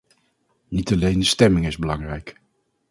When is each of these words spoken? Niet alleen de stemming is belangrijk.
Niet 0.67 0.91
alleen 0.91 1.19
de 1.19 1.25
stemming 1.25 1.65
is 1.65 1.77
belangrijk. 1.77 2.35